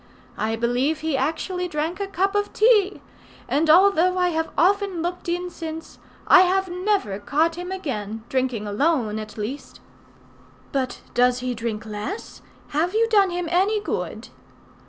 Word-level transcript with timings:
I 0.39 0.55
believe 0.55 1.01
he 1.01 1.15
actually 1.15 1.67
drank 1.67 1.99
a 1.99 2.07
cup 2.07 2.33
of 2.33 2.51
tea; 2.53 3.01
and 3.47 3.69
although 3.69 4.17
I 4.17 4.29
have 4.29 4.49
often 4.57 5.03
looked 5.03 5.29
in 5.29 5.51
since, 5.51 5.99
I 6.25 6.39
have 6.41 6.67
never 6.69 7.19
caught 7.19 7.53
him 7.53 7.71
again, 7.71 8.23
drinking 8.27 8.65
alone 8.65 9.19
at 9.19 9.37
least." 9.37 9.79
"But 10.71 11.01
does 11.13 11.41
he 11.41 11.53
drink 11.53 11.85
less? 11.85 12.41
Have 12.69 12.95
you 12.95 13.07
done 13.09 13.29
him 13.29 13.45
any 13.51 13.79
good?" 13.79 14.29